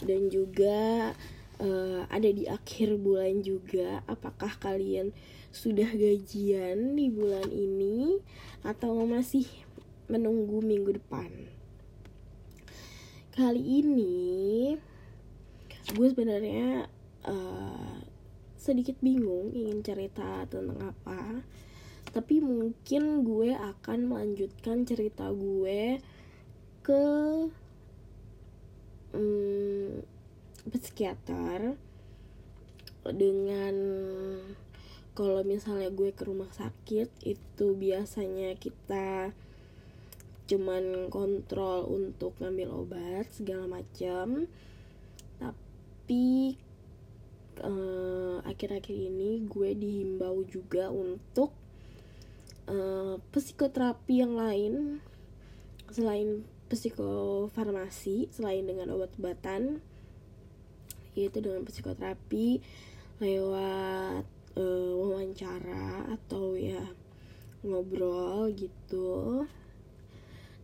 [0.00, 1.12] dan juga
[1.60, 5.12] uh, ada di akhir bulan juga apakah kalian
[5.52, 8.18] sudah gajian di bulan ini
[8.64, 9.46] atau masih
[10.08, 11.30] menunggu minggu depan?
[13.30, 14.74] Kali ini
[15.90, 16.86] gue sebenarnya
[17.26, 17.98] uh,
[18.60, 21.42] sedikit bingung ingin cerita tentang apa
[22.10, 26.02] tapi mungkin gue akan melanjutkan cerita gue
[26.82, 27.04] ke
[29.14, 30.19] hmm,
[30.68, 31.78] psikiater
[33.08, 33.74] dengan
[35.16, 39.32] kalau misalnya gue ke rumah sakit itu biasanya kita
[40.50, 44.50] cuman kontrol untuk ngambil obat segala macam
[45.38, 46.58] tapi
[47.62, 51.54] uh, akhir-akhir ini gue dihimbau juga untuk
[52.66, 54.74] uh, psikoterapi yang lain
[55.90, 59.82] selain psikofarmasi selain dengan obat-obatan
[61.20, 62.64] yaitu dengan psikoterapi
[63.20, 64.24] lewat
[64.56, 66.80] uh, wawancara atau ya
[67.60, 69.44] ngobrol gitu.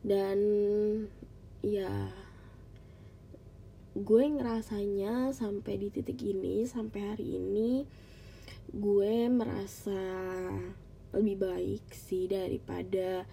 [0.00, 0.38] Dan
[1.60, 2.08] ya
[3.96, 7.88] gue ngerasanya sampai di titik ini sampai hari ini
[8.76, 10.04] gue merasa
[11.16, 13.24] lebih baik sih daripada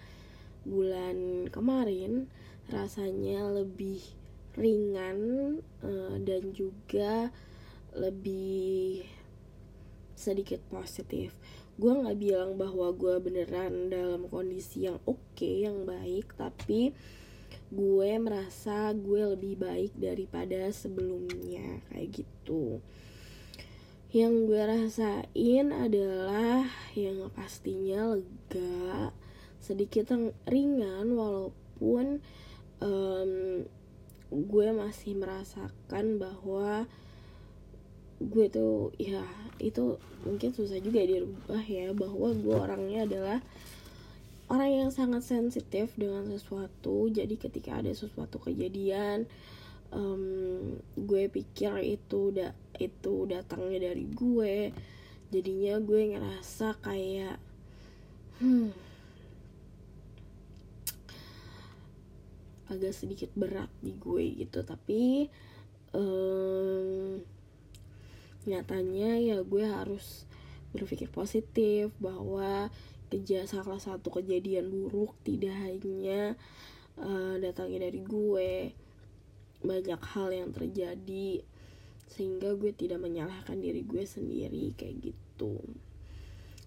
[0.64, 2.28] bulan kemarin.
[2.72, 4.00] Rasanya lebih
[4.54, 5.18] ringan
[5.82, 7.30] uh, dan juga
[7.94, 9.06] lebih
[10.14, 11.34] sedikit positif.
[11.74, 16.94] Gue nggak bilang bahwa gue beneran dalam kondisi yang oke okay, yang baik tapi
[17.74, 22.78] gue merasa gue lebih baik daripada sebelumnya kayak gitu.
[24.14, 29.10] Yang gue rasain adalah yang pastinya lega
[29.58, 30.14] sedikit
[30.46, 32.22] ringan walaupun
[32.78, 33.32] um,
[34.32, 36.88] gue masih merasakan bahwa
[38.22, 39.26] gue tuh ya
[39.58, 43.38] itu mungkin susah juga dirubah ya bahwa gue orangnya adalah
[44.48, 47.08] orang yang sangat sensitif dengan sesuatu.
[47.10, 49.26] Jadi ketika ada sesuatu kejadian
[49.92, 54.72] um, gue pikir itu udah itu datangnya dari gue.
[55.32, 57.36] Jadinya gue ngerasa kayak
[58.38, 58.83] hmm
[62.68, 64.64] agak sedikit berat di gue gitu.
[64.64, 65.28] Tapi
[65.92, 67.20] um,
[68.44, 70.28] nyatanya ya gue harus
[70.74, 72.68] berpikir positif bahwa
[73.08, 76.34] keja salah satu kejadian buruk tidak hanya
[76.98, 78.52] uh, datangnya dari gue.
[79.64, 81.40] Banyak hal yang terjadi
[82.10, 85.56] sehingga gue tidak menyalahkan diri gue sendiri kayak gitu.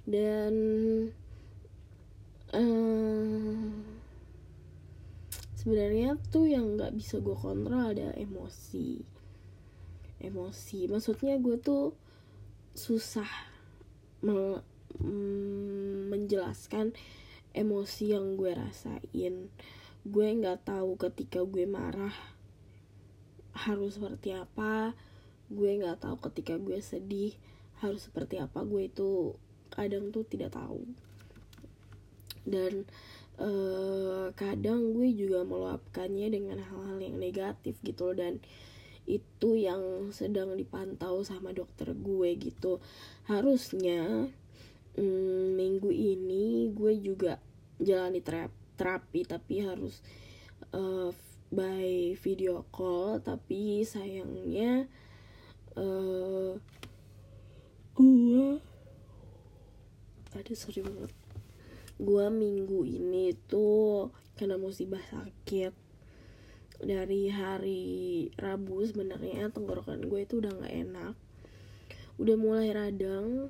[0.07, 0.53] Dan
[5.67, 9.03] sebenarnya tuh yang nggak bisa gue kontrol ada emosi.
[10.23, 11.91] Emosi maksudnya gue tuh
[12.71, 13.27] susah
[14.23, 14.63] me
[15.03, 16.95] mm, menjelaskan
[17.51, 19.51] emosi yang gue rasain.
[20.07, 22.15] Gue nggak tahu ketika gue marah
[23.51, 24.95] harus seperti apa.
[25.51, 27.35] Gue nggak tahu ketika gue sedih
[27.83, 28.63] harus seperti apa.
[28.63, 29.35] Gue itu
[29.67, 30.87] kadang tuh tidak tahu.
[32.47, 32.87] Dan
[33.37, 38.33] uh, kadang gue juga meluapkannya dengan hal-hal yang negatif gitu loh dan
[39.07, 42.83] itu yang sedang dipantau sama dokter gue gitu.
[43.23, 44.27] Harusnya
[44.99, 47.39] mm, minggu ini gue juga
[47.79, 50.03] jalani terap terapi tapi harus
[50.75, 51.15] uh,
[51.47, 53.23] by video call.
[53.23, 54.91] Tapi sayangnya
[55.79, 56.59] uh,
[57.95, 58.59] gue
[60.37, 61.26] ada sorry banget
[61.97, 65.73] gue minggu ini tuh kena musibah sakit.
[66.77, 67.85] Dari hari
[68.37, 71.13] Rabu sebenarnya tenggorokan gue itu udah nggak enak.
[72.21, 73.49] Udah mulai radang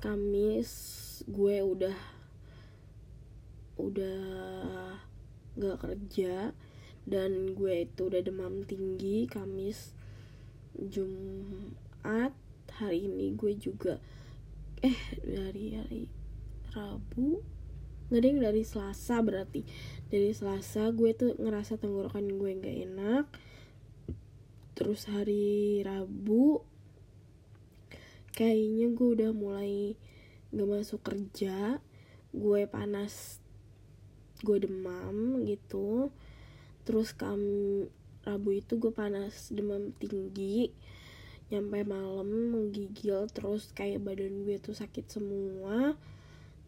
[0.00, 0.72] Kamis
[1.28, 1.94] gue udah
[3.76, 4.24] udah
[5.52, 6.56] nggak kerja
[7.04, 9.92] dan gue itu udah demam tinggi Kamis
[10.80, 12.32] Jumat.
[12.72, 14.00] Hari ini gue juga
[14.80, 16.02] eh dari hari
[16.72, 17.51] Rabu
[18.12, 19.64] nggak dari Selasa berarti.
[20.12, 23.26] Dari Selasa gue tuh ngerasa tenggorokan gue nggak enak.
[24.76, 26.60] Terus hari Rabu
[28.32, 29.96] kayaknya gue udah mulai
[30.52, 31.80] gak masuk kerja.
[32.36, 33.40] Gue panas
[34.44, 36.12] gue demam gitu.
[36.84, 37.40] Terus kam
[38.28, 40.72] Rabu itu gue panas demam tinggi.
[41.48, 45.96] Nyampe malam menggigil terus kayak badan gue tuh sakit semua.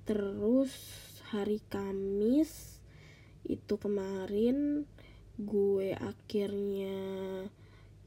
[0.05, 0.73] Terus
[1.33, 2.81] hari Kamis
[3.45, 4.89] itu kemarin
[5.37, 6.99] gue akhirnya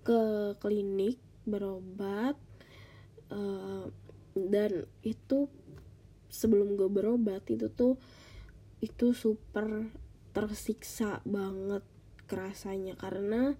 [0.05, 2.39] ke klinik berobat
[3.31, 3.87] uh,
[4.35, 5.51] dan itu
[6.31, 7.99] sebelum gue berobat itu tuh
[8.79, 9.89] itu super
[10.31, 11.81] tersiksa banget
[12.29, 13.57] kerasanya karena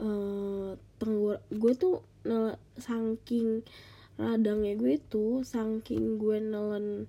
[0.00, 3.62] uh, tenggor gue tuh nel saking
[4.20, 7.08] radangnya gue tuh saking gue nelen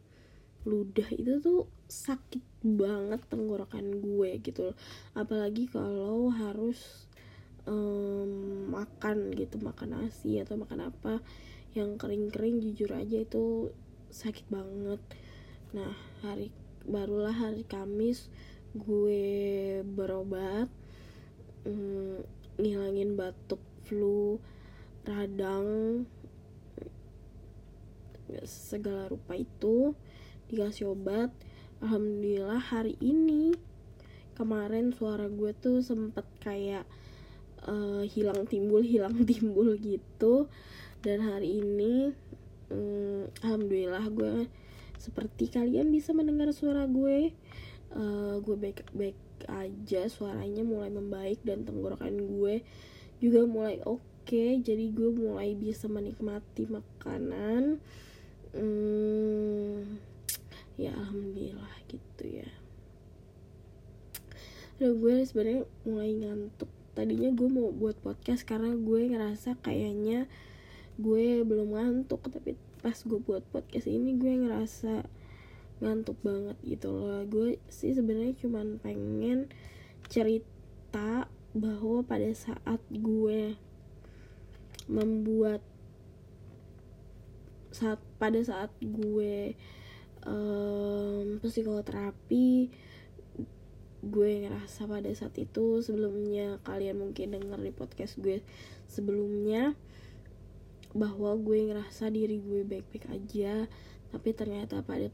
[0.63, 4.77] ludah itu tuh sakit banget tenggorokan gue gitu loh.
[5.17, 7.07] Apalagi kalau harus
[7.65, 11.19] um, makan gitu makan nasi atau makan apa
[11.73, 13.71] yang kering-kering jujur aja itu
[14.11, 15.01] sakit banget.
[15.73, 16.51] Nah hari
[16.85, 18.27] barulah hari Kamis
[18.77, 20.69] gue berobat
[21.65, 22.21] um,
[22.55, 24.37] ngilangin batuk flu
[25.03, 26.05] radang
[28.45, 29.91] segala rupa itu
[30.51, 31.31] dikasih obat.
[31.79, 33.55] Alhamdulillah hari ini
[34.35, 36.83] kemarin suara gue tuh sempet kayak
[37.63, 40.51] uh, hilang timbul hilang timbul gitu.
[41.01, 42.11] Dan hari ini
[42.67, 44.51] um, alhamdulillah gue
[44.99, 47.31] seperti kalian bisa mendengar suara gue.
[47.91, 49.17] Uh, gue baik baik
[49.49, 52.61] aja suaranya mulai membaik dan tenggorokan gue
[53.23, 54.03] juga mulai oke.
[54.21, 57.81] Okay, jadi gue mulai bisa menikmati makanan.
[58.53, 59.97] Hmm,
[60.79, 62.49] ya alhamdulillah gitu ya.
[64.81, 66.71] Udah gue sebenarnya mulai ngantuk.
[66.91, 70.25] Tadinya gue mau buat podcast karena gue ngerasa kayaknya
[70.97, 72.25] gue belum ngantuk.
[72.31, 75.05] Tapi pas gue buat podcast ini gue ngerasa
[75.81, 77.21] ngantuk banget gitu loh.
[77.29, 79.53] Gue sih sebenarnya cuman pengen
[80.09, 83.53] cerita bahwa pada saat gue
[84.89, 85.61] membuat
[87.71, 89.55] saat pada saat gue
[90.25, 92.71] um, psikoterapi
[94.01, 98.41] gue ngerasa pada saat itu sebelumnya kalian mungkin denger di podcast gue
[98.89, 99.77] sebelumnya
[100.97, 103.69] bahwa gue ngerasa diri gue baik-baik aja
[104.09, 105.13] tapi ternyata pada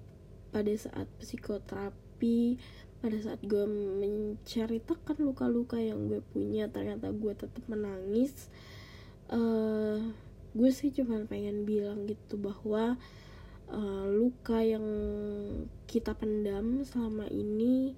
[0.56, 2.58] pada saat psikoterapi
[3.04, 8.48] pada saat gue menceritakan luka-luka yang gue punya ternyata gue tetap menangis
[9.30, 10.00] uh,
[10.56, 13.27] gue sih cuma pengen bilang gitu bahwa uh,
[14.08, 14.88] luka yang
[15.88, 17.96] kita pendam selama ini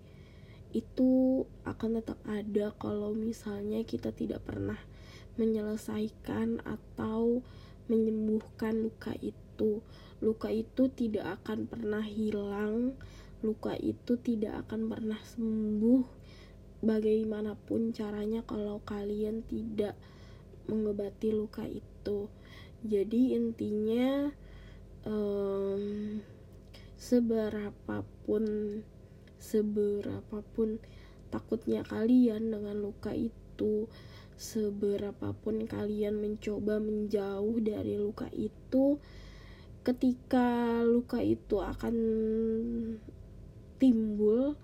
[0.70, 4.78] itu akan tetap ada kalau misalnya kita tidak pernah
[5.38, 7.42] menyelesaikan atau
[7.90, 9.82] menyembuhkan luka itu.
[10.22, 12.94] Luka itu tidak akan pernah hilang
[13.40, 16.04] luka itu tidak akan pernah sembuh.
[16.80, 19.96] Bagaimanapun caranya kalau kalian tidak
[20.68, 22.32] mengobati luka itu.
[22.84, 24.32] Jadi intinya
[25.06, 26.20] um,
[27.00, 28.44] seberapapun
[29.40, 30.84] seberapapun
[31.32, 33.88] takutnya kalian dengan luka itu
[34.40, 39.00] seberapapun kalian mencoba menjauh dari luka itu
[39.84, 41.96] ketika luka itu akan
[43.80, 44.60] timbul,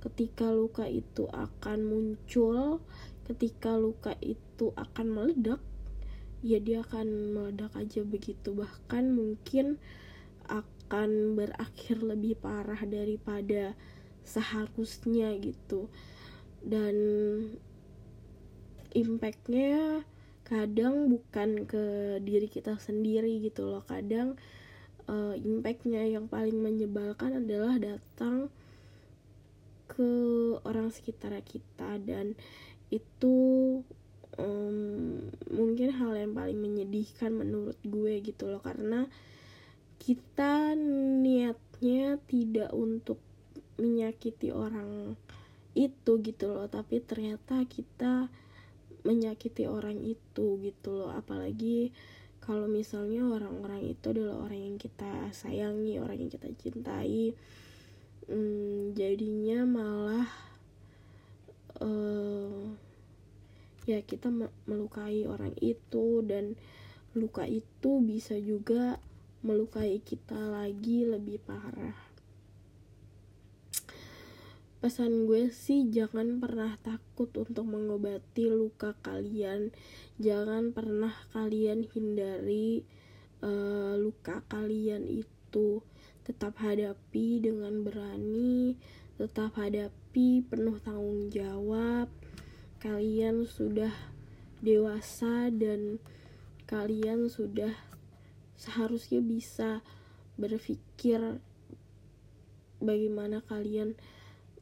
[0.00, 2.80] ketika luka itu akan muncul,
[3.26, 5.60] ketika luka itu akan meledak,
[6.40, 8.56] ya dia akan meledak aja begitu.
[8.56, 9.80] Bahkan mungkin
[10.48, 13.78] akan berakhir lebih parah daripada
[14.24, 15.88] seharusnya gitu.
[16.60, 16.96] Dan
[18.90, 20.02] impactnya
[20.50, 24.34] kadang bukan ke diri kita sendiri gitu loh kadang
[25.06, 28.50] uh, impactnya yang paling menyebalkan adalah datang
[29.86, 30.10] ke
[30.66, 32.34] orang sekitar kita dan
[32.90, 33.34] itu
[34.40, 39.04] um, mungkin hal yang paling menyedihkan menurut gue gitu loh karena
[40.00, 40.72] kita
[41.20, 43.20] niatnya tidak untuk
[43.76, 45.14] menyakiti orang
[45.76, 48.32] itu gitu loh tapi ternyata kita
[49.04, 51.12] menyakiti orang itu gitu loh.
[51.12, 51.92] Apalagi
[52.40, 57.36] kalau misalnya orang-orang itu adalah orang yang kita sayangi orang yang kita cintai
[58.26, 60.28] hmm, jadinya malah
[61.84, 62.74] uh,
[63.88, 64.32] ya kita
[64.68, 66.56] melukai orang itu dan
[67.16, 69.00] luka itu bisa juga
[69.40, 71.96] melukai kita lagi lebih parah.
[74.80, 79.76] Pesan gue sih jangan pernah takut untuk mengobati luka kalian.
[80.16, 82.88] Jangan pernah kalian hindari
[83.44, 85.84] uh, luka kalian itu.
[86.24, 88.78] Tetap hadapi dengan berani
[89.20, 92.08] tetap hadapi penuh tanggung jawab
[92.80, 93.92] kalian sudah
[94.64, 96.00] dewasa dan
[96.64, 97.76] kalian sudah
[98.56, 99.84] seharusnya bisa
[100.40, 101.40] berpikir
[102.80, 103.96] bagaimana kalian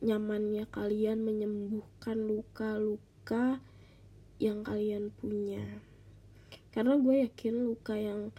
[0.02, 3.62] nyamannya kalian menyembuhkan luka-luka
[4.38, 5.62] yang kalian punya.
[6.74, 8.30] Karena gue yakin luka yang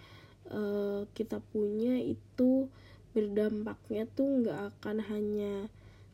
[0.51, 2.67] uh, kita punya itu
[3.12, 5.67] berdampaknya tuh nggak akan hanya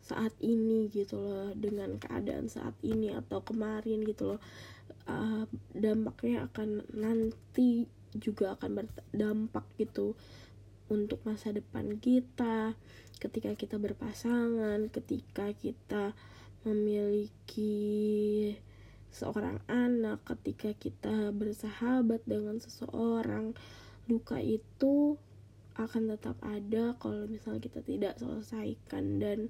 [0.05, 4.41] saat ini gitu loh dengan keadaan saat ini atau kemarin gitu loh
[5.09, 10.13] uh, dampaknya akan nanti juga akan berdampak gitu
[10.85, 12.77] untuk masa depan kita.
[13.17, 16.13] Ketika kita berpasangan ketika kita
[16.67, 17.73] memiliki
[19.15, 23.55] seorang anak ketika kita bersahabat dengan seseorang
[24.11, 25.15] luka itu
[25.79, 29.47] akan tetap ada kalau misalnya kita tidak selesaikan dan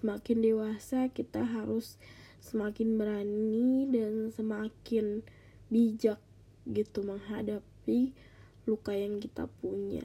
[0.00, 2.00] semakin dewasa kita harus
[2.40, 5.20] semakin berani dan semakin
[5.68, 6.18] bijak
[6.64, 8.16] gitu menghadapi
[8.64, 10.02] luka yang kita punya.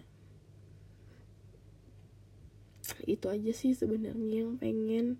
[3.07, 5.17] Itu aja sih sebenarnya yang pengen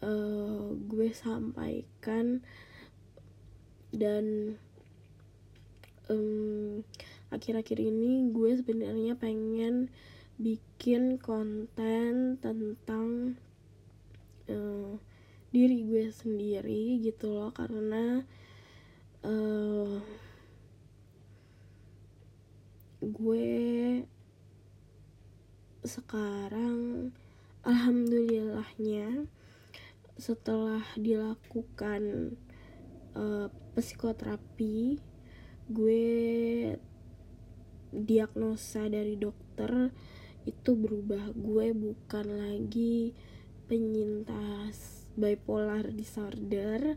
[0.00, 2.40] uh, gue sampaikan.
[3.92, 4.56] Dan
[6.10, 6.82] um,
[7.30, 9.92] akhir-akhir ini gue sebenarnya pengen
[10.36, 13.40] bikin konten tentang
[14.52, 14.92] uh,
[15.50, 17.50] diri gue sendiri gitu loh.
[17.52, 18.20] Karena
[19.24, 19.96] uh,
[23.00, 23.48] gue
[25.86, 27.12] sekarang
[27.62, 29.30] alhamdulillahnya
[30.16, 32.34] setelah dilakukan
[33.14, 34.98] uh, psikoterapi
[35.68, 36.04] gue
[37.92, 39.90] diagnosa dari dokter
[40.46, 41.34] itu berubah.
[41.34, 43.12] Gue bukan lagi
[43.66, 46.94] penyintas bipolar disorder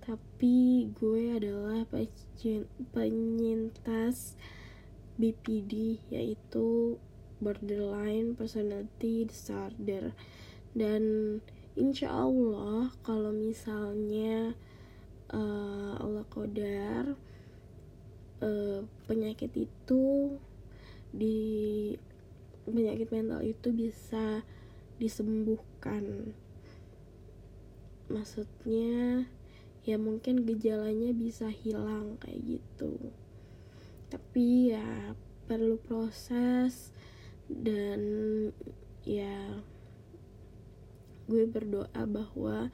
[0.00, 1.84] tapi gue adalah
[2.90, 4.34] penyintas
[5.20, 6.96] BPD yaitu
[7.38, 10.16] borderline personality disorder.
[10.72, 11.02] Dan
[11.76, 14.56] insya Allah kalau misalnya
[15.30, 17.14] uh, Allah kodar
[18.42, 20.36] uh, penyakit itu
[21.12, 21.94] di
[22.70, 24.42] penyakit mental itu bisa
[24.96, 26.34] disembuhkan.
[28.10, 29.26] Maksudnya
[29.86, 33.12] ya mungkin gejalanya bisa hilang kayak gitu.
[34.10, 35.14] Tapi ya
[35.46, 36.94] perlu proses
[37.50, 38.00] dan
[39.02, 39.58] ya
[41.30, 42.70] gue berdoa bahwa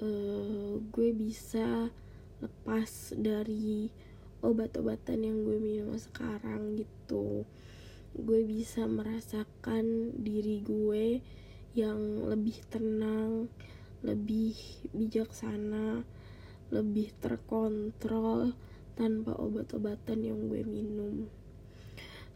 [0.00, 1.88] uh, gue bisa
[2.44, 3.88] lepas dari
[4.44, 7.48] obat-obatan yang gue minum sekarang gitu
[8.14, 11.18] gue bisa merasakan diri gue
[11.74, 13.50] yang lebih tenang,
[14.06, 14.54] lebih
[14.94, 16.06] bijaksana,
[16.70, 18.54] lebih terkontrol
[18.94, 21.26] tanpa obat-obatan yang gue minum.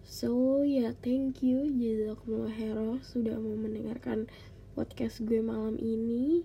[0.08, 4.26] So ya yeah, thank you Jazakumullah Hero sudah mau mendengarkan
[4.72, 6.42] podcast gue malam ini.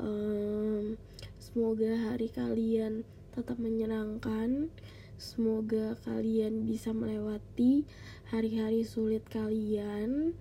[0.00, 0.96] Um,
[1.36, 3.04] semoga hari kalian
[3.36, 4.72] tetap menyenangkan.
[5.16, 7.84] Semoga kalian bisa melewati
[8.32, 10.34] hari-hari sulit kalian.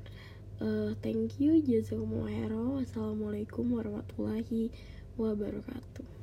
[0.58, 2.80] Uh, thank you, jazakumullah khairan.
[2.80, 4.72] Wassalamualaikum warahmatullahi
[5.20, 6.15] wabarakatuh.